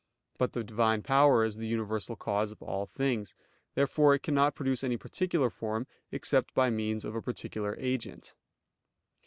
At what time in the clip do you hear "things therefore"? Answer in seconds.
2.87-4.15